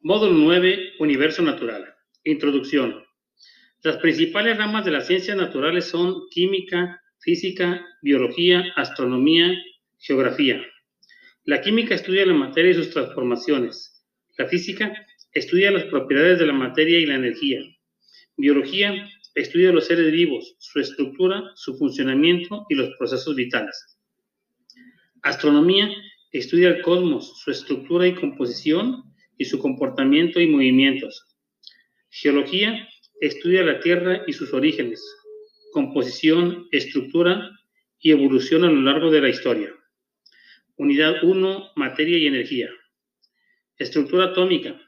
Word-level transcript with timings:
Módulo 0.00 0.32
9, 0.32 0.92
Universo 1.00 1.42
Natural. 1.42 1.92
Introducción. 2.22 3.02
Las 3.82 3.96
principales 3.96 4.56
ramas 4.56 4.84
de 4.84 4.92
las 4.92 5.08
ciencias 5.08 5.36
naturales 5.36 5.86
son 5.86 6.28
química, 6.30 7.02
física, 7.18 7.84
biología, 8.00 8.72
astronomía, 8.76 9.52
geografía. 9.98 10.64
La 11.42 11.60
química 11.60 11.96
estudia 11.96 12.24
la 12.26 12.32
materia 12.32 12.70
y 12.70 12.74
sus 12.74 12.90
transformaciones. 12.90 14.06
La 14.38 14.46
física 14.46 15.04
estudia 15.32 15.72
las 15.72 15.86
propiedades 15.86 16.38
de 16.38 16.46
la 16.46 16.52
materia 16.52 17.00
y 17.00 17.06
la 17.06 17.16
energía. 17.16 17.60
Biología 18.36 19.10
estudia 19.34 19.72
los 19.72 19.86
seres 19.86 20.12
vivos, 20.12 20.54
su 20.60 20.78
estructura, 20.78 21.42
su 21.56 21.76
funcionamiento 21.76 22.66
y 22.68 22.76
los 22.76 22.90
procesos 22.96 23.34
vitales. 23.34 23.98
Astronomía 25.22 25.90
estudia 26.30 26.68
el 26.68 26.82
cosmos, 26.82 27.40
su 27.40 27.50
estructura 27.50 28.06
y 28.06 28.14
composición 28.14 29.08
y 29.38 29.44
su 29.44 29.58
comportamiento 29.58 30.40
y 30.40 30.46
movimientos. 30.48 31.24
Geología 32.10 32.88
estudia 33.20 33.62
la 33.62 33.80
Tierra 33.80 34.24
y 34.26 34.32
sus 34.32 34.52
orígenes, 34.52 35.02
composición, 35.72 36.66
estructura 36.72 37.50
y 38.00 38.10
evolución 38.10 38.64
a 38.64 38.70
lo 38.70 38.80
largo 38.82 39.10
de 39.10 39.20
la 39.20 39.28
historia. 39.28 39.72
Unidad 40.76 41.22
1, 41.22 41.72
materia 41.76 42.18
y 42.18 42.26
energía. 42.26 42.68
Estructura 43.78 44.26
atómica, 44.26 44.80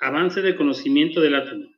avance 0.00 0.42
del 0.42 0.56
conocimiento 0.56 1.20
del 1.20 1.34
átomo. 1.34 1.68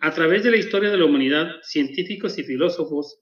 A 0.00 0.12
través 0.12 0.44
de 0.44 0.50
la 0.50 0.56
historia 0.56 0.90
de 0.90 0.98
la 0.98 1.04
humanidad, 1.04 1.56
científicos 1.62 2.38
y 2.38 2.44
filósofos 2.44 3.20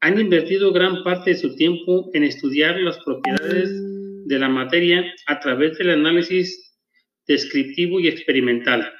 han 0.00 0.18
invertido 0.18 0.72
gran 0.72 1.02
parte 1.02 1.30
de 1.30 1.36
su 1.36 1.56
tiempo 1.56 2.10
en 2.14 2.24
estudiar 2.24 2.78
las 2.80 2.98
propiedades 3.04 3.70
de 4.26 4.38
la 4.38 4.48
materia 4.48 5.04
a 5.26 5.40
través 5.40 5.76
del 5.78 5.90
análisis 5.90 6.67
descriptivo 7.28 8.00
y 8.00 8.08
experimental. 8.08 8.92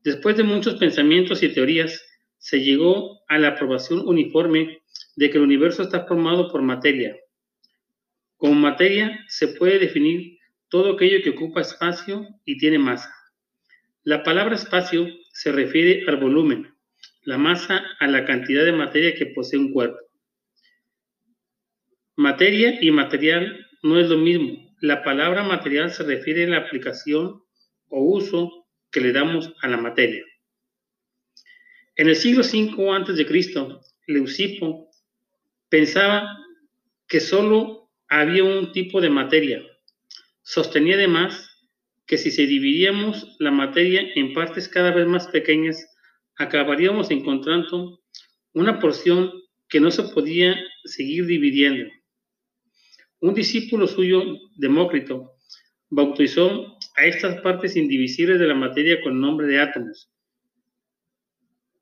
Después 0.00 0.36
de 0.36 0.42
muchos 0.42 0.74
pensamientos 0.74 1.42
y 1.42 1.48
teorías, 1.48 2.04
se 2.38 2.60
llegó 2.60 3.22
a 3.28 3.38
la 3.38 3.48
aprobación 3.48 4.06
uniforme 4.06 4.82
de 5.16 5.30
que 5.30 5.38
el 5.38 5.44
universo 5.44 5.82
está 5.82 6.06
formado 6.06 6.50
por 6.50 6.60
materia. 6.62 7.16
Como 8.36 8.54
materia 8.54 9.24
se 9.28 9.48
puede 9.48 9.78
definir 9.78 10.38
todo 10.68 10.92
aquello 10.92 11.22
que 11.22 11.30
ocupa 11.30 11.60
espacio 11.60 12.26
y 12.44 12.58
tiene 12.58 12.78
masa. 12.78 13.12
La 14.02 14.22
palabra 14.22 14.56
espacio 14.56 15.08
se 15.32 15.52
refiere 15.52 16.04
al 16.06 16.16
volumen, 16.18 16.74
la 17.22 17.38
masa 17.38 17.82
a 17.98 18.06
la 18.06 18.24
cantidad 18.24 18.64
de 18.64 18.72
materia 18.72 19.14
que 19.14 19.26
posee 19.26 19.58
un 19.58 19.72
cuerpo. 19.72 19.98
Materia 22.16 22.78
y 22.80 22.90
material 22.90 23.66
no 23.82 23.98
es 23.98 24.08
lo 24.08 24.18
mismo, 24.18 24.65
la 24.80 25.02
palabra 25.02 25.42
material 25.42 25.90
se 25.90 26.02
refiere 26.02 26.44
a 26.44 26.48
la 26.48 26.58
aplicación 26.58 27.42
o 27.88 28.00
uso 28.00 28.66
que 28.90 29.00
le 29.00 29.12
damos 29.12 29.52
a 29.62 29.68
la 29.68 29.76
materia. 29.76 30.24
En 31.96 32.08
el 32.08 32.16
siglo 32.16 32.42
V 32.42 32.90
a.C., 32.90 33.56
Leucipo 34.06 34.90
pensaba 35.68 36.38
que 37.08 37.20
solo 37.20 37.90
había 38.08 38.44
un 38.44 38.72
tipo 38.72 39.00
de 39.00 39.10
materia. 39.10 39.62
Sostenía 40.42 40.94
además 40.94 41.50
que 42.06 42.18
si 42.18 42.30
se 42.30 42.46
dividíamos 42.46 43.36
la 43.40 43.50
materia 43.50 44.02
en 44.14 44.32
partes 44.32 44.68
cada 44.68 44.92
vez 44.92 45.06
más 45.06 45.26
pequeñas, 45.28 45.84
acabaríamos 46.36 47.10
encontrando 47.10 48.00
una 48.52 48.78
porción 48.78 49.32
que 49.68 49.80
no 49.80 49.90
se 49.90 50.04
podía 50.04 50.56
seguir 50.84 51.26
dividiendo. 51.26 51.90
Un 53.20 53.34
discípulo 53.34 53.86
suyo, 53.86 54.22
Demócrito, 54.56 55.36
bautizó 55.88 56.78
a 56.96 57.04
estas 57.04 57.40
partes 57.40 57.76
indivisibles 57.76 58.38
de 58.38 58.46
la 58.46 58.54
materia 58.54 59.00
con 59.02 59.20
nombre 59.20 59.46
de 59.46 59.60
átomos, 59.60 60.10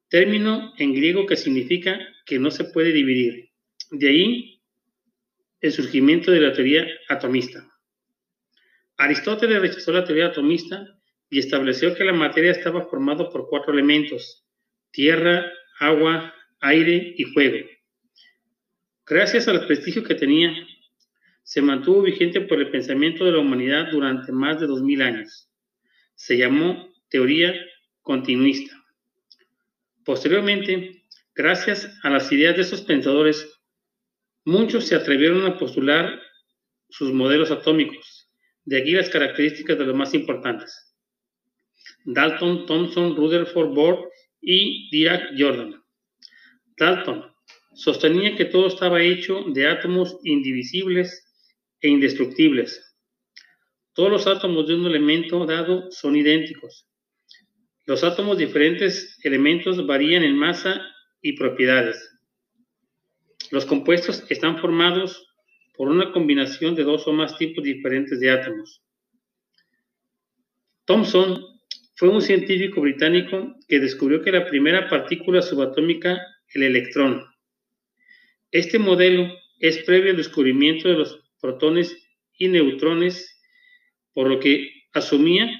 término 0.08 0.72
en 0.78 0.94
griego 0.94 1.26
que 1.26 1.36
significa 1.36 1.98
que 2.26 2.38
no 2.38 2.50
se 2.50 2.64
puede 2.64 2.92
dividir. 2.92 3.50
De 3.90 4.08
ahí 4.08 4.60
el 5.60 5.72
surgimiento 5.72 6.30
de 6.30 6.40
la 6.40 6.52
teoría 6.52 6.86
atomista. 7.08 7.66
Aristóteles 8.96 9.60
rechazó 9.60 9.92
la 9.92 10.04
teoría 10.04 10.26
atomista 10.26 10.86
y 11.30 11.38
estableció 11.38 11.94
que 11.94 12.04
la 12.04 12.12
materia 12.12 12.52
estaba 12.52 12.86
formada 12.86 13.28
por 13.30 13.48
cuatro 13.48 13.72
elementos, 13.72 14.44
tierra, 14.90 15.50
agua, 15.80 16.34
aire 16.60 17.14
y 17.16 17.24
fuego. 17.24 17.66
Gracias 19.06 19.48
al 19.48 19.66
prestigio 19.66 20.04
que 20.04 20.14
tenía, 20.14 20.54
se 21.44 21.60
mantuvo 21.60 22.02
vigente 22.02 22.40
por 22.40 22.58
el 22.58 22.70
pensamiento 22.70 23.24
de 23.24 23.32
la 23.32 23.38
humanidad 23.38 23.90
durante 23.92 24.32
más 24.32 24.58
de 24.60 24.66
dos 24.66 24.82
mil 24.82 25.02
años. 25.02 25.48
Se 26.14 26.36
llamó 26.36 26.90
teoría 27.08 27.54
continuista. 28.02 28.74
Posteriormente, 30.04 31.04
gracias 31.34 31.98
a 32.02 32.10
las 32.10 32.32
ideas 32.32 32.56
de 32.56 32.62
esos 32.62 32.82
pensadores, 32.82 33.60
muchos 34.44 34.86
se 34.86 34.94
atrevieron 34.94 35.44
a 35.46 35.58
postular 35.58 36.20
sus 36.88 37.12
modelos 37.12 37.50
atómicos. 37.50 38.30
De 38.64 38.78
aquí 38.78 38.92
las 38.92 39.10
características 39.10 39.78
de 39.78 39.84
los 39.84 39.94
más 39.94 40.14
importantes. 40.14 40.94
Dalton, 42.06 42.64
Thomson, 42.64 43.16
Rutherford, 43.16 43.74
Bohr 43.74 44.10
y 44.40 44.88
Dirac 44.90 45.32
Jordan. 45.38 45.82
Dalton 46.78 47.34
sostenía 47.74 48.36
que 48.36 48.46
todo 48.46 48.68
estaba 48.68 49.02
hecho 49.02 49.44
de 49.52 49.66
átomos 49.66 50.16
indivisibles 50.24 51.23
e 51.84 51.88
indestructibles. 51.88 52.82
Todos 53.92 54.10
los 54.10 54.26
átomos 54.26 54.66
de 54.66 54.74
un 54.74 54.86
elemento 54.86 55.44
dado 55.44 55.92
son 55.92 56.16
idénticos. 56.16 56.86
Los 57.84 58.02
átomos 58.02 58.38
de 58.38 58.46
diferentes 58.46 59.18
elementos 59.22 59.86
varían 59.86 60.24
en 60.24 60.34
masa 60.34 60.80
y 61.20 61.36
propiedades. 61.36 62.10
Los 63.50 63.66
compuestos 63.66 64.24
están 64.30 64.58
formados 64.58 65.28
por 65.76 65.88
una 65.88 66.10
combinación 66.10 66.74
de 66.74 66.84
dos 66.84 67.06
o 67.06 67.12
más 67.12 67.36
tipos 67.36 67.62
diferentes 67.62 68.18
de 68.18 68.30
átomos. 68.30 68.82
Thomson 70.86 71.44
fue 71.96 72.08
un 72.08 72.22
científico 72.22 72.80
británico 72.80 73.56
que 73.68 73.78
descubrió 73.78 74.22
que 74.22 74.32
la 74.32 74.46
primera 74.46 74.88
partícula 74.88 75.42
subatómica, 75.42 76.18
el 76.54 76.62
electrón. 76.62 77.26
Este 78.50 78.78
modelo 78.78 79.30
es 79.60 79.84
previo 79.84 80.12
al 80.12 80.16
descubrimiento 80.16 80.88
de 80.88 80.94
los 80.94 81.23
protones 81.44 81.94
y 82.38 82.48
neutrones, 82.48 83.38
por 84.14 84.30
lo 84.30 84.40
que 84.40 84.70
asumía 84.94 85.50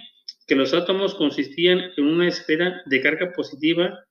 que 0.47 0.55
los 0.55 0.73
átomos 0.73 1.15
consistían 1.15 1.93
en 1.99 2.07
una 2.07 2.27
esfera 2.27 2.81
de 2.87 3.03
carga 3.03 3.33
positiva 3.33 4.03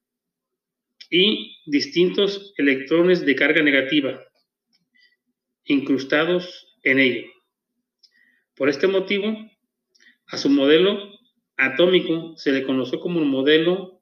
y 1.09 1.57
distintos 1.65 2.53
electrones 2.57 3.25
de 3.25 3.35
carga 3.35 3.63
negativa 3.63 4.23
incrustados 5.63 6.77
en 6.83 6.99
ello. 6.99 7.27
Por 8.55 8.69
este 8.69 8.85
motivo, 8.85 9.35
a 10.27 10.37
su 10.37 10.51
modelo 10.51 11.09
atómico 11.57 12.35
se 12.37 12.51
le 12.51 12.63
conoció 12.63 12.99
como 12.99 13.19
el 13.19 13.25
modelo 13.25 13.99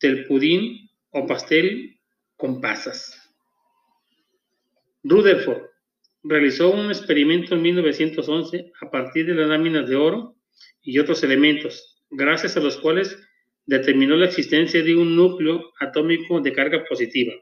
del 0.00 0.26
pudín 0.26 0.88
o 1.10 1.26
pastel 1.26 1.98
con 2.36 2.60
pasas. 2.60 3.18
Rutherford 5.02 5.71
realizó 6.22 6.70
un 6.70 6.86
experimento 6.86 7.54
en 7.54 7.62
1911 7.62 8.72
a 8.80 8.90
partir 8.90 9.26
de 9.26 9.34
las 9.34 9.48
láminas 9.48 9.88
de 9.88 9.96
oro 9.96 10.36
y 10.82 10.98
otros 10.98 11.22
elementos, 11.22 12.00
gracias 12.10 12.56
a 12.56 12.60
los 12.60 12.76
cuales 12.76 13.18
determinó 13.66 14.16
la 14.16 14.26
existencia 14.26 14.82
de 14.82 14.96
un 14.96 15.16
núcleo 15.16 15.72
atómico 15.80 16.40
de 16.40 16.52
carga 16.52 16.84
positiva. 16.84 17.32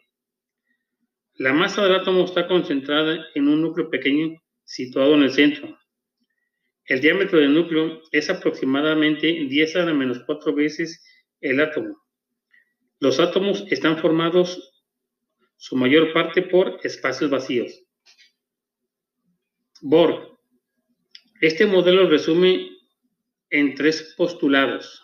La 1.35 1.53
masa 1.53 1.83
del 1.83 1.95
átomo 1.95 2.25
está 2.25 2.47
concentrada 2.47 3.27
en 3.35 3.49
un 3.49 3.63
núcleo 3.63 3.89
pequeño 3.89 4.43
situado 4.65 5.15
en 5.15 5.23
el 5.23 5.31
centro. 5.31 5.79
El 6.85 7.01
diámetro 7.01 7.39
del 7.39 7.55
núcleo 7.55 8.03
es 8.13 8.29
aproximadamente 8.29 9.27
10 9.27 9.77
a 9.77 9.85
la 9.87 9.95
menos 9.95 10.21
4 10.27 10.55
veces 10.55 11.05
el 11.41 11.61
átomo. 11.61 11.97
Los 12.99 13.21
átomos 13.21 13.65
están 13.71 13.99
formados 13.99 14.85
su 15.57 15.77
mayor 15.77 16.13
parte 16.13 16.43
por 16.43 16.79
espacios 16.83 17.31
vacíos. 17.31 17.85
Bohr. 19.83 20.39
Este 21.41 21.67
modelo 21.67 22.09
resume 22.09 22.71
en 23.51 23.75
tres 23.75 24.15
postulados. 24.17 25.03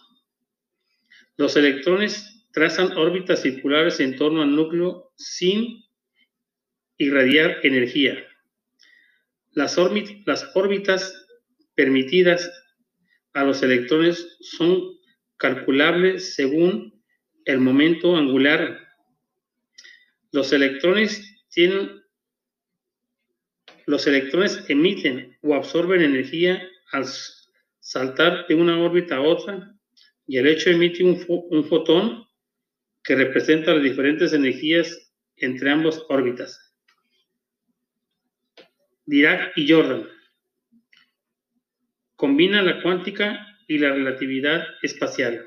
Los 1.37 1.57
electrones 1.57 2.47
trazan 2.53 2.97
órbitas 2.97 3.43
circulares 3.43 4.01
en 4.01 4.17
torno 4.17 4.43
al 4.43 4.55
núcleo 4.55 5.13
sin 5.17 5.85
irradiar 6.99 7.59
energía. 7.63 8.23
Las, 9.53 9.77
las 10.27 10.51
órbitas 10.55 11.27
permitidas 11.75 12.51
a 13.33 13.45
los 13.45 13.63
electrones 13.63 14.37
son 14.41 14.97
calculables 15.37 16.35
según 16.35 17.03
el 17.45 17.61
momento 17.61 18.17
angular. 18.17 18.81
Los 20.33 20.53
electrones 20.53 21.45
tienen 21.51 22.03
los 23.87 24.07
electrones 24.07 24.65
emiten 24.69 25.37
o 25.43 25.55
absorben 25.55 26.03
energía 26.03 26.69
al 26.93 27.05
saltar 27.81 28.47
de 28.49 28.55
una 28.55 28.79
órbita 28.81 29.17
a 29.17 29.21
otra 29.21 29.75
y 30.27 30.39
el 30.39 30.47
hecho 30.49 30.71
emite 30.71 31.05
un, 31.05 31.25
un 31.29 31.65
fotón 31.65 32.27
que 33.05 33.15
representa 33.15 33.73
las 33.73 33.83
diferentes 33.83 34.33
energías 34.33 35.13
entre 35.37 35.71
ambas 35.71 36.05
órbitas. 36.09 36.75
Dirac 39.05 39.57
y 39.57 39.71
Jordan 39.71 40.09
combina 42.17 42.63
la 42.63 42.83
cuántica 42.83 43.47
y 43.69 43.79
la 43.79 43.93
relatividad 43.93 44.65
espacial. 44.83 45.47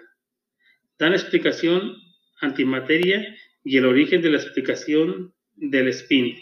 Dan 0.97 1.13
explicación 1.13 1.97
antimateria 2.39 3.35
y 3.63 3.77
el 3.77 3.85
origen 3.85 4.21
de 4.21 4.29
la 4.29 4.37
explicación 4.37 5.33
del 5.55 5.89
spin. 5.89 6.37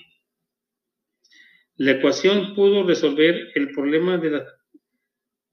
La 1.77 1.91
ecuación 1.91 2.55
pudo 2.55 2.83
resolver 2.87 3.51
el 3.53 3.71
problema 3.71 4.17
de 4.17 4.31
las 4.31 4.43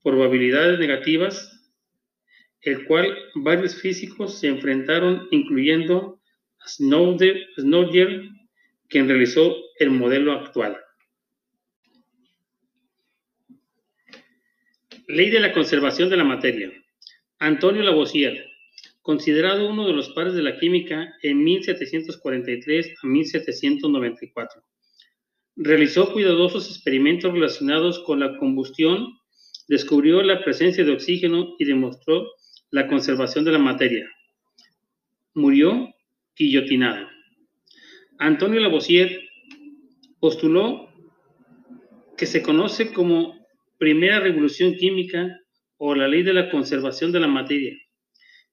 probabilidades 0.01 0.79
negativas, 0.79 1.71
el 2.61 2.85
cual 2.85 3.15
varios 3.35 3.79
físicos 3.79 4.39
se 4.39 4.47
enfrentaron, 4.47 5.27
incluyendo 5.29 6.19
Snowden, 6.65 8.35
quien 8.89 9.07
realizó 9.07 9.55
el 9.77 9.91
modelo 9.91 10.31
actual. 10.31 10.77
Ley 15.07 15.29
de 15.29 15.39
la 15.39 15.53
conservación 15.53 16.09
de 16.09 16.17
la 16.17 16.23
materia. 16.23 16.71
Antonio 17.37 17.83
Lavoisier, 17.83 18.47
considerado 19.03 19.69
uno 19.69 19.85
de 19.85 19.93
los 19.93 20.09
padres 20.09 20.33
de 20.33 20.41
la 20.41 20.57
química 20.57 21.13
en 21.21 21.43
1743 21.43 22.95
a 23.03 23.05
1794. 23.07 24.63
Realizó 25.55 26.11
cuidadosos 26.11 26.69
experimentos 26.69 27.31
relacionados 27.31 27.99
con 27.99 28.19
la 28.19 28.37
combustión, 28.37 29.17
descubrió 29.67 30.21
la 30.21 30.43
presencia 30.43 30.83
de 30.83 30.91
oxígeno 30.91 31.55
y 31.57 31.65
demostró 31.65 32.27
la 32.71 32.87
conservación 32.87 33.45
de 33.45 33.51
la 33.51 33.59
materia. 33.59 34.09
Murió 35.33 35.93
guillotinado. 36.35 37.07
Antonio 38.17 38.59
Lavoisier 38.59 39.21
postuló 40.19 40.89
que 42.17 42.25
se 42.25 42.41
conoce 42.41 42.93
como 42.93 43.45
primera 43.77 44.19
revolución 44.19 44.75
química 44.75 45.39
o 45.77 45.95
la 45.95 46.07
ley 46.07 46.23
de 46.23 46.33
la 46.33 46.49
conservación 46.49 47.11
de 47.11 47.19
la 47.19 47.27
materia 47.27 47.75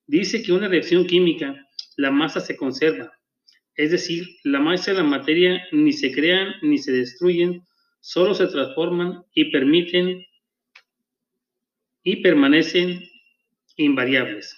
Dice 0.06 0.42
que 0.42 0.52
una 0.52 0.68
reacción 0.68 1.06
química, 1.06 1.54
la 1.96 2.10
masa 2.10 2.40
se 2.40 2.56
conserva, 2.56 3.12
es 3.76 3.90
decir, 3.90 4.26
la 4.44 4.60
masa 4.60 4.92
y 4.92 4.96
la 4.96 5.02
materia 5.02 5.66
ni 5.72 5.92
se 5.92 6.12
crean 6.12 6.54
ni 6.62 6.78
se 6.78 6.92
destruyen, 6.92 7.62
solo 8.00 8.34
se 8.34 8.46
transforman 8.48 9.24
y 9.34 9.50
permiten 9.50 10.24
y 12.02 12.16
permanecen 12.16 13.08
invariables. 13.76 14.56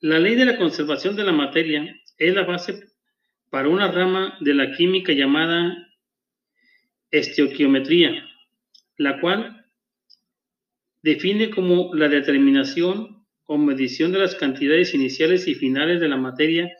La 0.00 0.18
ley 0.18 0.34
de 0.34 0.46
la 0.46 0.56
conservación 0.56 1.16
de 1.16 1.24
la 1.24 1.32
materia 1.32 1.94
es 2.18 2.34
la 2.34 2.44
base 2.44 2.88
para 3.50 3.68
una 3.68 3.90
rama 3.90 4.36
de 4.40 4.54
la 4.54 4.72
química 4.72 5.12
llamada 5.12 5.88
estequiometría, 7.10 8.26
la 8.96 9.20
cual 9.20 9.66
define 11.02 11.50
como 11.50 11.94
la 11.94 12.08
determinación 12.08 13.24
o 13.44 13.58
medición 13.58 14.12
de 14.12 14.20
las 14.20 14.34
cantidades 14.34 14.94
iniciales 14.94 15.46
y 15.46 15.54
finales 15.54 16.00
de 16.00 16.08
la 16.08 16.16
materia 16.16 16.72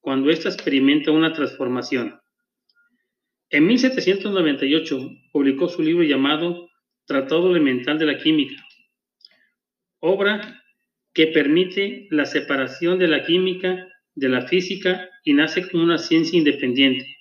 cuando 0.00 0.30
ésta 0.30 0.48
experimenta 0.48 1.10
una 1.10 1.32
transformación. 1.32 2.20
En 3.50 3.66
1798 3.66 5.10
publicó 5.32 5.68
su 5.68 5.82
libro 5.82 6.04
llamado 6.04 6.70
Tratado 7.04 7.50
Elemental 7.50 7.98
de 7.98 8.06
la 8.06 8.18
Química, 8.18 8.62
obra 9.98 10.62
que 11.12 11.26
permite 11.26 12.06
la 12.10 12.24
separación 12.24 12.98
de 12.98 13.08
la 13.08 13.24
química 13.24 13.88
de 14.14 14.28
la 14.28 14.46
física 14.46 15.08
y 15.24 15.34
nace 15.34 15.68
como 15.68 15.82
una 15.82 15.98
ciencia 15.98 16.38
independiente. 16.38 17.16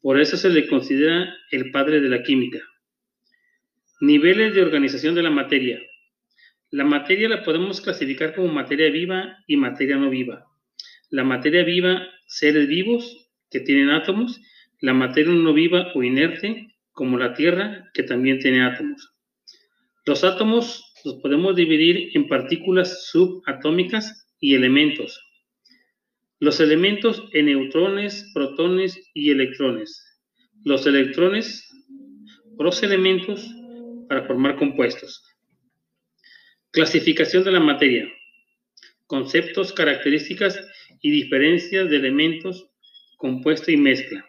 Por 0.00 0.20
eso 0.20 0.36
se 0.36 0.50
le 0.50 0.66
considera 0.66 1.34
el 1.50 1.70
padre 1.70 2.00
de 2.00 2.08
la 2.08 2.22
química. 2.22 2.58
Niveles 4.00 4.54
de 4.54 4.62
organización 4.62 5.14
de 5.14 5.22
la 5.22 5.30
materia. 5.30 5.80
La 6.70 6.84
materia 6.84 7.28
la 7.28 7.44
podemos 7.44 7.80
clasificar 7.80 8.34
como 8.34 8.48
materia 8.48 8.90
viva 8.90 9.36
y 9.46 9.56
materia 9.56 9.96
no 9.96 10.10
viva. 10.10 10.46
La 11.12 11.24
materia 11.24 11.62
viva, 11.62 12.08
seres 12.26 12.66
vivos 12.68 13.28
que 13.50 13.60
tienen 13.60 13.90
átomos, 13.90 14.40
la 14.80 14.94
materia 14.94 15.30
no 15.30 15.52
viva 15.52 15.92
o 15.94 16.02
inerte, 16.02 16.68
como 16.90 17.18
la 17.18 17.34
Tierra, 17.34 17.90
que 17.92 18.02
también 18.02 18.38
tiene 18.38 18.64
átomos. 18.64 19.12
Los 20.06 20.24
átomos 20.24 20.82
los 21.04 21.16
podemos 21.16 21.54
dividir 21.54 22.16
en 22.16 22.28
partículas 22.28 23.10
subatómicas 23.10 24.26
y 24.40 24.54
elementos. 24.54 25.20
Los 26.40 26.60
elementos 26.60 27.22
en 27.34 27.44
neutrones, 27.44 28.30
protones 28.32 28.98
y 29.12 29.32
electrones. 29.32 30.18
Los 30.64 30.86
electrones, 30.86 31.68
los 32.58 32.82
elementos 32.82 33.54
para 34.08 34.26
formar 34.26 34.56
compuestos. 34.56 35.22
Clasificación 36.70 37.44
de 37.44 37.52
la 37.52 37.60
materia. 37.60 38.08
Conceptos, 39.06 39.74
características 39.74 40.58
y 41.02 41.10
diferencias 41.10 41.90
de 41.90 41.96
elementos, 41.96 42.70
compuesto 43.18 43.70
y 43.70 43.76
mezcla. 43.76 44.26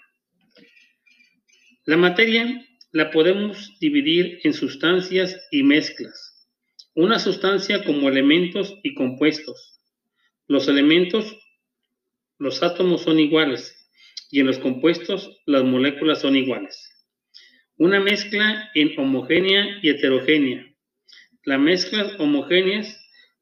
La 1.86 1.96
materia 1.96 2.66
la 2.92 3.12
podemos 3.12 3.78
dividir 3.80 4.40
en 4.44 4.54
sustancias 4.54 5.40
y 5.52 5.64
mezclas. 5.64 6.48
Una 6.96 7.20
sustancia 7.20 7.84
como 7.86 8.10
elementos 8.10 8.78
y 8.84 8.94
compuestos. 8.94 9.80
Los 10.48 10.68
elementos, 10.68 11.38
los 12.38 12.62
átomos 12.62 13.04
son 13.04 13.20
iguales 13.20 13.90
y 14.30 14.42
en 14.42 14.48
los 14.48 14.60
compuestos 14.60 15.42
las 15.46 15.64
moléculas 15.64 16.20
son 16.20 16.36
iguales. 16.36 16.90
Una 17.78 18.00
mezcla 18.00 18.70
en 18.76 19.00
homogénea 19.00 19.80
y 19.82 19.90
heterogénea 19.90 20.74
las 21.46 21.60
mezclas 21.60 22.18
homogéneas, 22.20 22.98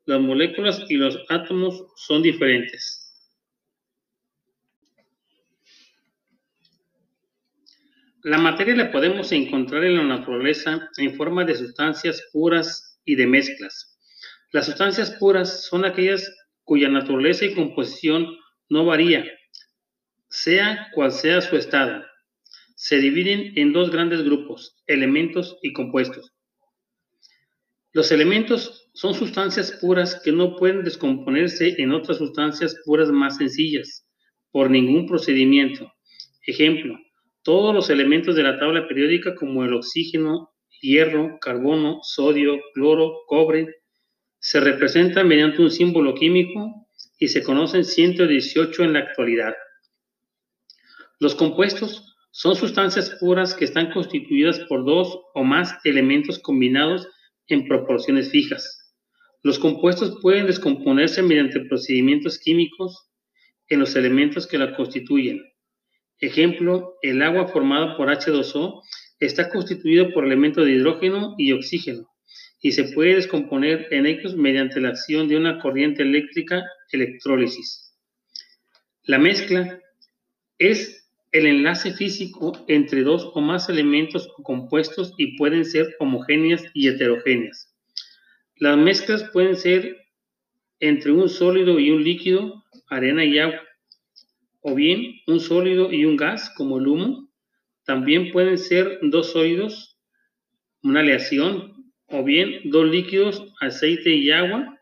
las 0.05 0.19
moléculas 0.19 0.83
y 0.89 0.95
los 0.95 1.19
átomos 1.29 1.83
son 1.95 2.23
diferentes. 2.23 3.00
La 8.23 8.37
materia 8.37 8.75
la 8.75 8.91
podemos 8.91 9.31
encontrar 9.31 9.83
en 9.83 9.97
la 9.97 10.03
naturaleza 10.03 10.87
en 10.97 11.15
forma 11.15 11.43
de 11.43 11.55
sustancias 11.55 12.23
puras 12.31 12.99
y 13.03 13.15
de 13.15 13.25
mezclas. 13.25 13.97
Las 14.51 14.67
sustancias 14.67 15.09
puras 15.19 15.65
son 15.65 15.85
aquellas 15.85 16.31
cuya 16.63 16.87
naturaleza 16.87 17.45
y 17.45 17.55
composición 17.55 18.27
no 18.69 18.85
varía, 18.85 19.25
sea 20.29 20.89
cual 20.93 21.11
sea 21.11 21.41
su 21.41 21.55
estado. 21.55 22.03
Se 22.75 22.99
dividen 22.99 23.53
en 23.57 23.73
dos 23.73 23.89
grandes 23.89 24.23
grupos, 24.23 24.75
elementos 24.85 25.57
y 25.63 25.73
compuestos. 25.73 26.31
Los 27.91 28.11
elementos 28.11 28.87
son 28.93 29.15
sustancias 29.15 29.71
puras 29.81 30.21
que 30.23 30.31
no 30.31 30.57
pueden 30.57 30.83
descomponerse 30.83 31.81
en 31.81 31.91
otras 31.91 32.19
sustancias 32.19 32.75
puras 32.85 33.09
más 33.09 33.37
sencillas 33.37 34.07
por 34.51 34.69
ningún 34.69 35.07
procedimiento. 35.07 35.91
Ejemplo, 36.45 36.99
todos 37.43 37.73
los 37.73 37.89
elementos 37.89 38.35
de 38.35 38.43
la 38.43 38.59
tabla 38.59 38.87
periódica 38.87 39.35
como 39.35 39.63
el 39.63 39.73
oxígeno, 39.73 40.51
hierro, 40.81 41.39
carbono, 41.39 41.99
sodio, 42.03 42.59
cloro, 42.73 43.21
cobre, 43.27 43.81
se 44.39 44.59
representan 44.59 45.27
mediante 45.27 45.61
un 45.61 45.71
símbolo 45.71 46.15
químico 46.15 46.87
y 47.19 47.27
se 47.27 47.43
conocen 47.43 47.85
118 47.85 48.83
en 48.83 48.93
la 48.93 48.99
actualidad. 48.99 49.53
Los 51.19 51.35
compuestos 51.35 52.15
son 52.31 52.55
sustancias 52.55 53.17
puras 53.19 53.53
que 53.53 53.65
están 53.65 53.91
constituidas 53.91 54.59
por 54.61 54.85
dos 54.85 55.19
o 55.35 55.43
más 55.43 55.77
elementos 55.83 56.39
combinados 56.39 57.07
en 57.47 57.67
proporciones 57.67 58.31
fijas. 58.31 58.95
Los 59.43 59.59
compuestos 59.59 60.19
pueden 60.21 60.47
descomponerse 60.47 61.21
mediante 61.21 61.59
procedimientos 61.61 62.39
químicos 62.39 63.09
en 63.67 63.79
los 63.79 63.95
elementos 63.95 64.47
que 64.47 64.57
la 64.57 64.75
constituyen. 64.75 65.50
Ejemplo, 66.21 66.97
el 67.01 67.21
agua 67.23 67.47
formada 67.47 67.97
por 67.97 68.09
H2O 68.09 68.81
está 69.19 69.49
constituido 69.49 70.13
por 70.13 70.25
elementos 70.25 70.65
de 70.65 70.73
hidrógeno 70.73 71.35
y 71.37 71.51
oxígeno 71.51 72.07
y 72.61 72.71
se 72.73 72.85
puede 72.85 73.15
descomponer 73.15 73.87
en 73.91 74.05
ellos 74.05 74.35
mediante 74.35 74.79
la 74.79 74.89
acción 74.89 75.27
de 75.27 75.35
una 75.35 75.59
corriente 75.59 76.03
eléctrica 76.03 76.63
electrólisis. 76.91 77.95
La 79.03 79.17
mezcla 79.17 79.81
es 80.59 81.09
el 81.31 81.47
enlace 81.47 81.93
físico 81.93 82.53
entre 82.67 83.01
dos 83.01 83.31
o 83.33 83.41
más 83.41 83.67
elementos 83.67 84.29
o 84.37 84.43
compuestos 84.43 85.13
y 85.17 85.37
pueden 85.37 85.65
ser 85.65 85.95
homogéneas 85.99 86.63
y 86.75 86.87
heterogéneas. 86.87 87.73
Las 88.57 88.77
mezclas 88.77 89.23
pueden 89.33 89.55
ser 89.55 89.97
entre 90.79 91.11
un 91.11 91.29
sólido 91.29 91.79
y 91.79 91.89
un 91.89 92.03
líquido, 92.03 92.63
arena 92.87 93.25
y 93.25 93.39
agua, 93.39 93.61
o 94.61 94.75
bien 94.75 95.15
un 95.27 95.39
sólido 95.39 95.91
y 95.91 96.05
un 96.05 96.15
gas 96.15 96.51
como 96.55 96.77
el 96.77 96.87
humo. 96.87 97.29
También 97.83 98.31
pueden 98.31 98.57
ser 98.57 98.99
dos 99.01 99.31
sólidos, 99.31 99.97
una 100.83 101.01
aleación 101.01 101.91
o 102.07 102.23
bien 102.23 102.69
dos 102.69 102.85
líquidos, 102.87 103.43
aceite 103.59 104.11
y 104.11 104.31
agua, 104.31 104.77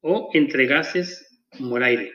o 0.00 0.30
entre 0.34 0.66
gases 0.66 1.40
como 1.56 1.76
el 1.76 1.84
aire. 1.84 2.12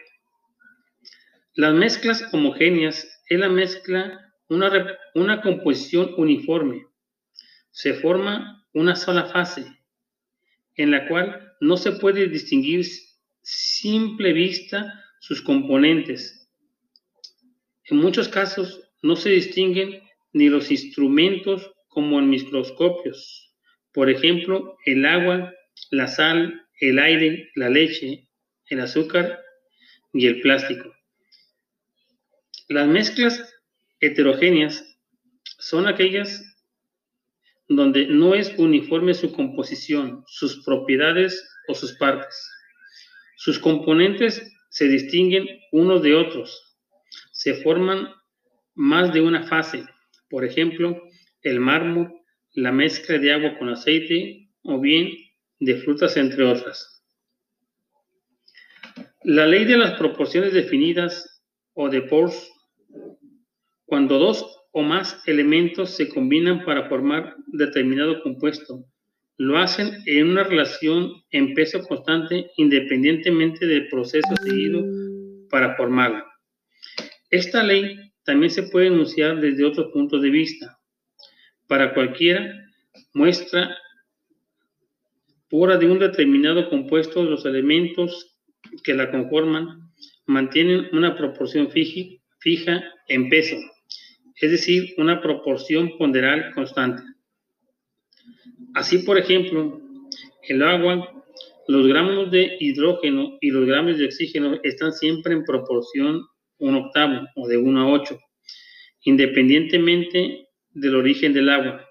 Las 1.55 1.73
mezclas 1.73 2.33
homogéneas 2.33 3.07
es 3.27 3.39
la 3.39 3.49
mezcla, 3.49 4.33
una, 4.49 4.97
una 5.15 5.41
composición 5.41 6.13
uniforme. 6.17 6.85
Se 7.71 7.93
forma 7.93 8.65
una 8.73 8.95
sola 8.95 9.25
fase, 9.25 9.65
en 10.75 10.91
la 10.91 11.07
cual 11.07 11.53
no 11.61 11.77
se 11.77 11.93
puede 11.93 12.27
distinguir 12.27 12.85
simple 13.41 14.33
vista 14.33 15.02
sus 15.23 15.41
componentes. 15.41 16.49
En 17.85 17.95
muchos 17.95 18.27
casos 18.27 18.81
no 19.01 19.15
se 19.15 19.29
distinguen 19.29 20.03
ni 20.33 20.49
los 20.49 20.69
instrumentos 20.69 21.71
como 21.87 22.19
en 22.19 22.29
microscopios. 22.29 23.55
Por 23.93 24.09
ejemplo, 24.09 24.75
el 24.85 25.05
agua, 25.05 25.53
la 25.91 26.07
sal, 26.09 26.67
el 26.81 26.99
aire, 26.99 27.49
la 27.55 27.69
leche, 27.69 28.27
el 28.65 28.81
azúcar 28.81 29.39
y 30.11 30.27
el 30.27 30.41
plástico. 30.41 30.93
Las 32.67 32.89
mezclas 32.89 33.55
heterogéneas 34.01 34.83
son 35.57 35.87
aquellas 35.87 36.43
donde 37.69 38.07
no 38.07 38.35
es 38.35 38.53
uniforme 38.57 39.13
su 39.13 39.31
composición, 39.31 40.25
sus 40.27 40.65
propiedades 40.65 41.49
o 41.69 41.75
sus 41.75 41.93
partes. 41.93 42.45
Sus 43.37 43.57
componentes 43.57 44.52
se 44.73 44.87
distinguen 44.87 45.47
unos 45.71 46.01
de 46.01 46.15
otros. 46.15 46.79
Se 47.31 47.53
forman 47.61 48.09
más 48.73 49.13
de 49.13 49.21
una 49.21 49.43
fase. 49.43 49.85
Por 50.31 50.43
ejemplo, 50.43 50.99
el 51.43 51.59
mármol, 51.59 52.11
la 52.53 52.71
mezcla 52.71 53.19
de 53.19 53.31
agua 53.33 53.55
con 53.59 53.69
aceite 53.69 54.49
o 54.63 54.79
bien 54.79 55.11
de 55.59 55.75
frutas, 55.75 56.17
entre 56.17 56.43
otras. 56.43 57.05
La 59.21 59.45
ley 59.45 59.65
de 59.65 59.77
las 59.77 59.93
proporciones 59.99 60.53
definidas 60.53 61.43
o 61.73 61.87
de 61.89 62.01
Porsche, 62.01 62.47
cuando 63.85 64.17
dos 64.17 64.59
o 64.71 64.81
más 64.81 65.21
elementos 65.27 65.91
se 65.91 66.09
combinan 66.09 66.65
para 66.65 66.89
formar 66.89 67.35
determinado 67.45 68.23
compuesto, 68.23 68.85
lo 69.37 69.57
hacen 69.57 70.03
en 70.05 70.29
una 70.29 70.43
relación 70.43 71.23
en 71.31 71.53
peso 71.53 71.83
constante 71.83 72.51
independientemente 72.57 73.65
del 73.65 73.87
proceso 73.87 74.35
seguido 74.43 74.83
para 75.49 75.75
formarla. 75.75 76.25
Esta 77.29 77.63
ley 77.63 77.97
también 78.23 78.51
se 78.51 78.63
puede 78.63 78.87
enunciar 78.87 79.39
desde 79.39 79.65
otros 79.65 79.91
puntos 79.91 80.21
de 80.21 80.29
vista. 80.29 80.79
Para 81.67 81.93
cualquiera 81.93 82.53
muestra 83.13 83.75
pura 85.49 85.77
de 85.77 85.87
un 85.87 85.99
determinado 85.99 86.69
compuesto, 86.69 87.23
los 87.23 87.45
elementos 87.45 88.39
que 88.83 88.93
la 88.93 89.11
conforman 89.11 89.91
mantienen 90.25 90.87
una 90.93 91.15
proporción 91.15 91.69
fija 91.69 92.83
en 93.07 93.29
peso, 93.29 93.57
es 94.35 94.51
decir, 94.51 94.93
una 94.97 95.21
proporción 95.21 95.97
ponderal 95.97 96.53
constante. 96.53 97.03
Así, 98.73 98.99
por 98.99 99.17
ejemplo, 99.17 99.79
el 100.47 100.63
agua, 100.63 101.23
los 101.67 101.87
gramos 101.87 102.31
de 102.31 102.57
hidrógeno 102.59 103.37
y 103.39 103.51
los 103.51 103.65
gramos 103.65 103.97
de 103.97 104.05
oxígeno 104.05 104.59
están 104.63 104.93
siempre 104.93 105.33
en 105.33 105.43
proporción 105.43 106.25
un 106.57 106.75
octavo 106.75 107.27
o 107.35 107.47
de 107.47 107.57
1 107.57 107.81
a 107.81 107.91
8, 107.91 108.19
independientemente 109.03 110.47
del 110.71 110.95
origen 110.95 111.33
del 111.33 111.49
agua. 111.49 111.87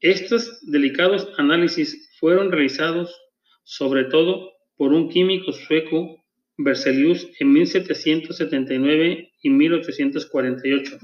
Estos 0.00 0.60
delicados 0.70 1.28
análisis 1.38 2.10
fueron 2.18 2.50
realizados 2.50 3.14
sobre 3.62 4.04
todo 4.04 4.52
por 4.76 4.92
un 4.92 5.08
químico 5.08 5.52
sueco, 5.52 6.24
Berzelius, 6.56 7.26
en 7.40 7.52
1779 7.52 9.32
y 9.42 9.50
1848. 9.50 10.98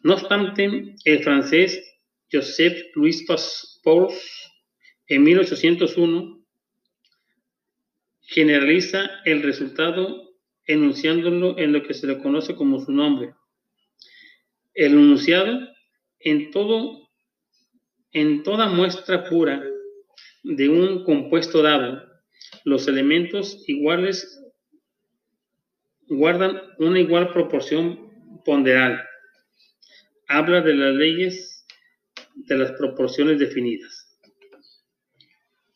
No 0.00 0.14
obstante, 0.14 0.94
el 1.04 1.22
francés 1.22 1.91
Joseph 2.32 2.78
Louis 2.94 3.24
Pasteur, 3.26 4.08
en 5.06 5.22
1801, 5.22 6.42
generaliza 8.22 9.10
el 9.24 9.42
resultado 9.42 10.30
enunciándolo 10.64 11.58
en 11.58 11.72
lo 11.72 11.82
que 11.82 11.92
se 11.92 12.06
le 12.06 12.18
conoce 12.18 12.54
como 12.54 12.80
su 12.80 12.92
nombre. 12.92 13.34
El 14.74 14.92
enunciado 14.92 15.60
en 16.20 16.50
todo 16.50 17.02
en 18.12 18.42
toda 18.42 18.68
muestra 18.68 19.24
pura 19.24 19.62
de 20.42 20.68
un 20.68 21.04
compuesto 21.04 21.62
dado, 21.62 22.02
los 22.64 22.86
elementos 22.86 23.64
iguales 23.66 24.38
guardan 26.08 26.60
una 26.78 27.00
igual 27.00 27.32
proporción 27.32 28.10
ponderal. 28.44 29.02
Habla 30.28 30.60
de 30.60 30.74
las 30.74 30.94
leyes 30.94 31.51
de 32.34 32.56
las 32.56 32.72
proporciones 32.72 33.38
definidas. 33.38 34.18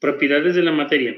Propiedades 0.01 0.55
de 0.55 0.63
la 0.63 0.73
materia. 0.73 1.17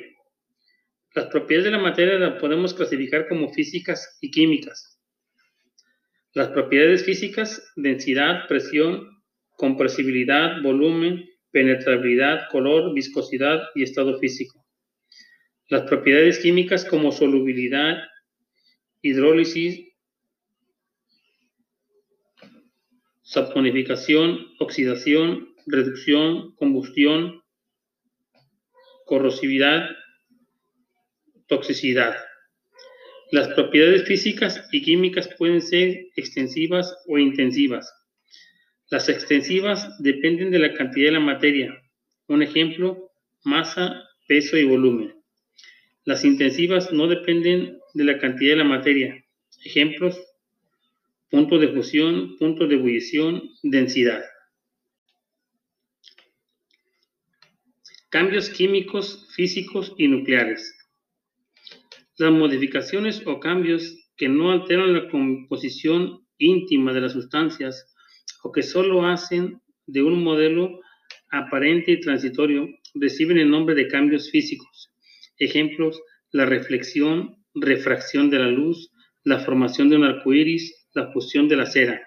Las 1.14 1.26
propiedades 1.26 1.64
de 1.64 1.76
la 1.76 1.83
materia 1.83 2.18
las 2.18 2.40
podemos 2.40 2.75
clasificar 2.75 3.28
como 3.28 3.52
físicas 3.52 4.18
y 4.21 4.30
químicas. 4.30 5.00
Las 6.35 6.49
propiedades 6.49 7.04
físicas, 7.04 7.73
densidad, 7.76 8.47
presión, 8.47 9.23
compresibilidad, 9.57 10.62
volumen, 10.62 11.28
penetrabilidad, 11.50 12.49
color, 12.50 12.95
viscosidad 12.95 13.62
y 13.75 13.83
estado 13.83 14.18
físico. 14.18 14.64
Las 15.68 15.83
propiedades 15.83 16.38
químicas 16.38 16.85
como 16.85 17.11
solubilidad, 17.11 17.99
hidrólisis, 19.02 19.88
saponificación, 23.28 24.54
oxidación, 24.58 25.54
reducción, 25.66 26.54
combustión, 26.56 27.42
corrosividad, 29.04 29.90
toxicidad. 31.47 32.16
Las 33.30 33.49
propiedades 33.49 34.04
físicas 34.04 34.66
y 34.73 34.80
químicas 34.80 35.28
pueden 35.37 35.61
ser 35.61 36.06
extensivas 36.16 36.97
o 37.06 37.18
intensivas. 37.18 37.92
Las 38.88 39.11
extensivas 39.11 39.87
dependen 39.99 40.50
de 40.50 40.61
la 40.61 40.73
cantidad 40.73 41.08
de 41.08 41.18
la 41.18 41.20
materia. 41.20 41.82
Un 42.28 42.42
ejemplo, 42.42 43.11
masa, 43.44 44.04
peso 44.26 44.56
y 44.56 44.64
volumen. 44.64 45.14
Las 46.06 46.25
intensivas 46.25 46.92
no 46.92 47.06
dependen 47.06 47.78
de 47.92 48.04
la 48.04 48.18
cantidad 48.18 48.52
de 48.52 48.64
la 48.64 48.64
materia. 48.64 49.23
Ejemplos, 49.66 50.18
punto 51.30 51.58
de 51.58 51.68
fusión, 51.68 52.37
punto 52.38 52.66
de 52.66 52.76
ebullición, 52.76 53.50
densidad. 53.62 54.25
Cambios 58.11 58.49
químicos, 58.49 59.28
físicos 59.35 59.94
y 59.99 60.08
nucleares. 60.08 60.75
Las 62.16 62.32
modificaciones 62.32 63.23
o 63.26 63.38
cambios 63.38 64.11
que 64.16 64.28
no 64.28 64.50
alteran 64.50 64.94
la 64.94 65.08
composición 65.11 66.26
íntima 66.38 66.92
de 66.92 67.02
las 67.02 67.12
sustancias 67.12 67.94
o 68.42 68.50
que 68.50 68.62
solo 68.62 69.06
hacen 69.06 69.61
de 69.87 70.02
un 70.02 70.23
modelo 70.23 70.80
aparente 71.30 71.92
y 71.92 72.00
transitorio 72.00 72.68
reciben 72.94 73.38
el 73.38 73.50
nombre 73.50 73.75
de 73.75 73.88
cambios 73.88 74.30
físicos. 74.30 74.90
Ejemplos, 75.38 76.00
la 76.32 76.47
reflexión, 76.47 77.37
refracción 77.54 78.30
de 78.30 78.38
la 78.38 78.49
luz, 78.49 78.90
la 79.25 79.40
formación 79.40 79.90
de 79.90 79.97
un 79.97 80.04
arco 80.04 80.32
iris, 80.32 80.77
la 80.95 81.12
fusión 81.12 81.49
de 81.49 81.57
la 81.57 81.66
cera. 81.66 82.00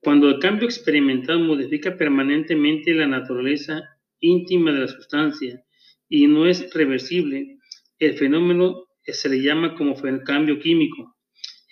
Cuando 0.00 0.28
el 0.28 0.38
cambio 0.38 0.66
experimental 0.66 1.40
modifica 1.40 1.96
permanentemente 1.96 2.92
la 2.94 3.06
naturaleza 3.06 3.82
íntima 4.20 4.72
de 4.72 4.80
la 4.80 4.88
sustancia 4.88 5.64
y 6.08 6.26
no 6.26 6.46
es 6.46 6.72
reversible, 6.74 7.58
el 7.98 8.14
fenómeno 8.14 8.84
se 9.06 9.28
le 9.28 9.40
llama 9.40 9.74
como 9.74 9.94
cambio 10.24 10.58
químico. 10.58 11.16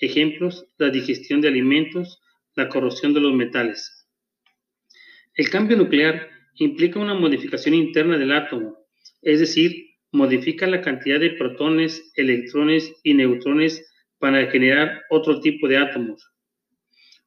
Ejemplos, 0.00 0.66
la 0.78 0.90
digestión 0.90 1.40
de 1.40 1.48
alimentos, 1.48 2.20
la 2.54 2.68
corrosión 2.68 3.14
de 3.14 3.20
los 3.20 3.34
metales. 3.34 4.08
El 5.34 5.48
cambio 5.48 5.76
nuclear 5.76 6.28
implica 6.56 6.98
una 6.98 7.14
modificación 7.14 7.74
interna 7.74 8.18
del 8.18 8.32
átomo, 8.32 8.76
es 9.22 9.40
decir, 9.40 9.86
modifica 10.10 10.66
la 10.66 10.82
cantidad 10.82 11.18
de 11.18 11.30
protones, 11.30 12.12
electrones 12.16 12.94
y 13.02 13.14
neutrones 13.14 13.91
para 14.22 14.48
generar 14.52 15.02
otro 15.10 15.40
tipo 15.40 15.66
de 15.66 15.78
átomos. 15.78 16.30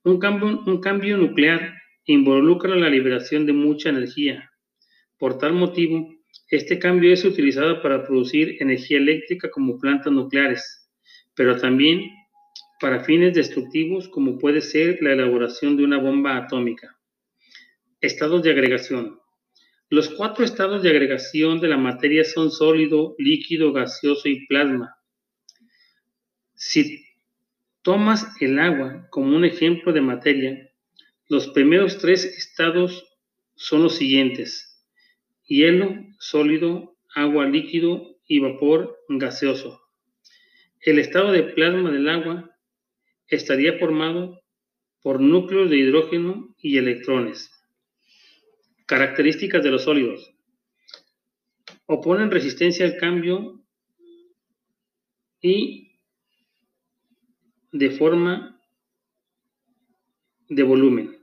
Un 0.06 0.18
cambio, 0.18 1.18
nuclear 1.18 1.74
involucra 2.06 2.74
la 2.74 2.90
liberación 2.90 3.46
de 3.46 3.52
mucha 3.52 3.90
energía. 3.90 4.50
Por 5.20 5.38
tal 5.38 5.52
motivo, 5.52 6.08
este 6.50 6.80
cambio 6.80 7.12
es 7.12 7.26
utilizado 7.26 7.82
para 7.82 8.06
producir 8.06 8.56
energía 8.62 8.98
eléctrica 8.98 9.52
como 9.52 9.78
plantas 9.78 10.14
nucleares, 10.14 10.90
pero 11.36 11.58
también 11.58 12.10
para 12.80 13.04
fines 13.04 13.34
destructivos 13.34 14.08
como 14.08 14.40
puede 14.40 14.62
ser 14.62 15.00
la 15.02 15.12
elaboración 15.12 15.76
de 15.76 15.84
una 15.84 15.98
bomba 15.98 16.38
atómica. 16.38 16.98
Estados 18.00 18.42
de 18.42 18.52
agregación. 18.52 19.20
Los 19.90 20.08
cuatro 20.12 20.46
estados 20.46 20.82
de 20.82 20.92
agregación 20.92 21.60
de 21.60 21.68
la 21.68 21.78
materia 21.78 22.24
son 22.24 22.52
sólido, 22.52 23.16
líquido, 23.18 23.74
gaseoso 23.74 24.30
y 24.30 24.46
plasma. 24.46 24.95
Si 26.56 27.06
tomas 27.82 28.26
el 28.42 28.60
agua 28.60 29.08
como 29.12 29.36
un 29.36 29.46
ejemplo 29.46 29.94
de 29.94 30.02
materia, 30.02 30.72
los 31.28 31.48
primeros 31.50 31.98
tres 31.98 32.24
estados 32.24 33.06
son 33.56 33.84
los 33.84 33.96
siguientes. 33.96 34.84
Hielo, 35.48 35.96
sólido, 36.20 36.98
agua 37.14 37.46
líquido 37.46 38.18
y 38.28 38.40
vapor 38.40 38.98
gaseoso. 39.10 39.82
El 40.82 41.00
estado 41.00 41.32
de 41.32 41.44
plasma 41.44 41.92
del 41.92 42.10
agua 42.10 42.52
estaría 43.28 43.78
formado 43.78 44.42
por 45.02 45.20
núcleos 45.20 45.70
de 45.70 45.78
hidrógeno 45.78 46.56
y 46.58 46.78
electrones. 46.78 47.52
Características 48.86 49.64
de 49.64 49.72
los 49.72 49.84
sólidos. 49.84 50.34
Oponen 51.86 52.32
resistencia 52.32 52.86
al 52.86 52.98
cambio 52.98 53.64
y 55.42 55.85
de 57.78 57.90
forma 57.90 58.58
de 60.48 60.64
volumen. 60.64 61.18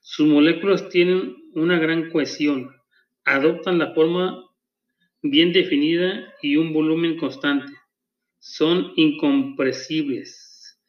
Sus 0.00 0.26
moléculas 0.26 0.88
tienen 0.88 1.36
una 1.52 1.78
gran 1.78 2.08
cohesión, 2.08 2.74
adoptan 3.26 3.78
la 3.78 3.92
forma 3.92 4.42
bien 5.22 5.52
definida 5.52 6.32
y 6.40 6.56
un 6.56 6.72
volumen 6.72 7.18
constante. 7.18 7.70
Son 8.38 8.92
incompresibles. 8.96 10.80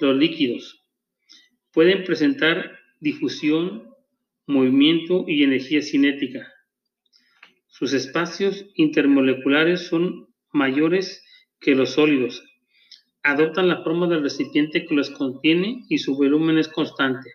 Los 0.00 0.16
líquidos 0.16 0.80
pueden 1.72 2.04
presentar 2.04 2.78
difusión, 3.00 3.90
movimiento 4.46 5.24
y 5.26 5.42
energía 5.42 5.82
cinética. 5.82 6.46
Sus 7.66 7.94
espacios 7.94 8.64
intermoleculares 8.76 9.88
son 9.88 10.28
mayores 10.52 11.24
que 11.58 11.74
los 11.74 11.90
sólidos. 11.90 12.44
Adoptan 13.24 13.68
la 13.68 13.82
forma 13.84 14.08
del 14.08 14.22
recipiente 14.22 14.84
que 14.84 14.94
los 14.94 15.10
contiene 15.10 15.84
y 15.88 15.98
su 15.98 16.16
volumen 16.16 16.58
es 16.58 16.66
constante. 16.66 17.30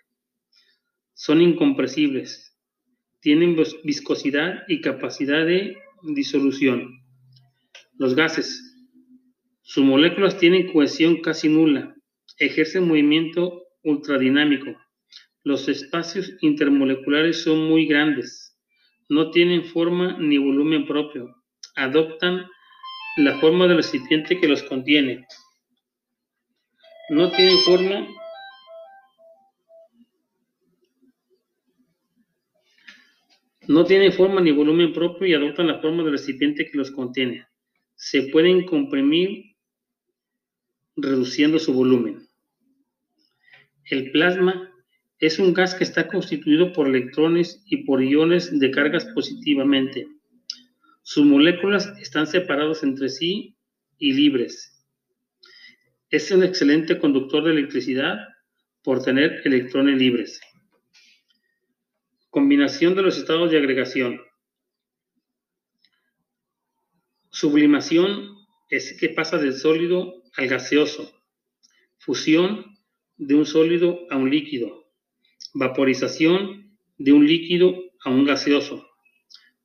Son 1.13 1.41
incompresibles. 1.41 2.53
Tienen 3.21 3.57
viscosidad 3.83 4.63
y 4.67 4.81
capacidad 4.81 5.45
de 5.45 5.77
disolución. 6.03 6.89
Los 7.97 8.15
gases. 8.15 8.63
Sus 9.61 9.83
moléculas 9.83 10.37
tienen 10.37 10.71
cohesión 10.71 11.21
casi 11.21 11.47
nula. 11.47 11.95
Ejercen 12.37 12.87
movimiento 12.87 13.63
ultradinámico. 13.83 14.75
Los 15.43 15.69
espacios 15.69 16.33
intermoleculares 16.41 17.43
son 17.43 17.67
muy 17.67 17.85
grandes. 17.85 18.59
No 19.07 19.31
tienen 19.31 19.63
forma 19.63 20.17
ni 20.19 20.37
volumen 20.37 20.85
propio. 20.85 21.33
Adoptan 21.77 22.45
la 23.15 23.39
forma 23.39 23.67
del 23.67 23.77
recipiente 23.77 24.39
que 24.39 24.47
los 24.49 24.63
contiene. 24.63 25.25
No 27.09 27.31
tienen 27.31 27.57
forma 27.59 28.07
No 33.67 33.83
tienen 33.83 34.13
forma 34.13 34.39
ni 34.39 34.51
volumen 34.51 34.93
propio 34.93 35.27
y 35.27 35.33
adoptan 35.33 35.67
la 35.67 35.81
forma 35.81 36.01
del 36.03 36.13
recipiente 36.13 36.65
que 36.65 36.77
los 36.77 36.89
contiene. 36.91 37.47
Se 37.95 38.23
pueden 38.23 38.65
comprimir 38.65 39.55
reduciendo 40.95 41.59
su 41.59 41.73
volumen. 41.73 42.27
El 43.83 44.11
plasma 44.11 44.71
es 45.19 45.37
un 45.39 45.53
gas 45.53 45.75
que 45.75 45.83
está 45.83 46.07
constituido 46.07 46.71
por 46.71 46.87
electrones 46.87 47.61
y 47.65 47.83
por 47.83 48.01
iones 48.01 48.57
de 48.57 48.71
cargas 48.71 49.05
positivamente. 49.13 50.07
Sus 51.03 51.25
moléculas 51.25 51.87
están 52.01 52.25
separadas 52.25 52.83
entre 52.83 53.09
sí 53.09 53.57
y 53.97 54.13
libres. 54.13 54.76
Es 56.09 56.31
un 56.31 56.41
excelente 56.41 56.99
conductor 56.99 57.43
de 57.43 57.51
electricidad 57.51 58.15
por 58.81 59.03
tener 59.03 59.41
electrones 59.43 59.97
libres. 59.97 60.39
Combinación 62.29 62.95
de 62.95 63.01
los 63.01 63.17
estados 63.17 63.51
de 63.51 63.57
agregación. 63.57 64.21
Sublimación 67.29 68.37
es 68.69 68.97
que 68.97 69.09
pasa 69.09 69.37
del 69.37 69.53
sólido 69.53 70.23
al 70.37 70.47
gaseoso. 70.47 71.11
Fusión 71.97 72.77
de 73.17 73.35
un 73.35 73.45
sólido 73.45 74.07
a 74.09 74.15
un 74.15 74.29
líquido. 74.29 74.89
Vaporización 75.55 76.77
de 76.97 77.11
un 77.11 77.27
líquido 77.27 77.75
a 78.05 78.11
un 78.11 78.23
gaseoso. 78.23 78.87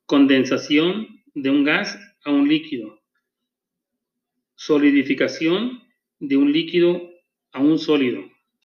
Condensación 0.06 1.22
de 1.34 1.50
un 1.50 1.62
gas 1.62 1.96
a 2.24 2.32
un 2.32 2.48
líquido. 2.48 3.00
Solidificación 4.56 5.81
de 6.22 6.36
un 6.36 6.52
líquido 6.52 7.10
a 7.52 7.60
un 7.60 7.78
sólido. 7.80 8.20